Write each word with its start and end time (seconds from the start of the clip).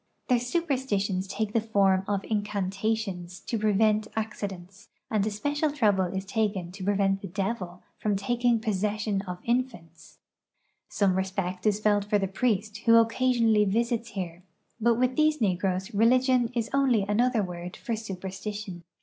Their 0.29 0.39
superstitions 0.39 1.27
take 1.27 1.53
the 1.53 1.61
form 1.61 2.03
of 2.07 2.23
incantations 2.23 3.39
to 3.41 3.59
prevent 3.59 4.11
acci 4.13 4.47
dents, 4.47 4.89
and 5.11 5.23
especial 5.27 5.69
trouble 5.71 6.05
is 6.05 6.25
taken 6.25 6.71
to 6.71 6.83
prevent 6.83 7.21
the 7.21 7.27
devil 7.27 7.83
from 7.99 8.15
taking 8.15 8.59
possession 8.59 9.21
of 9.27 9.37
infants. 9.43 10.17
Some 10.89 11.13
respect 11.15 11.67
is 11.67 11.79
felt 11.79 12.05
for 12.05 12.17
the 12.17 12.27
priest 12.27 12.77
who 12.77 12.95
occasionally 12.95 13.63
visits 13.63 14.09
here, 14.17 14.41
but 14.79 14.95
with 14.95 15.15
these 15.15 15.39
negroes 15.39 15.93
religion 15.93 16.49
is 16.55 16.71
only 16.73 17.03
another 17.03 17.43
word 17.43 17.77
for 17.77 17.95
superstition. 17.95 18.81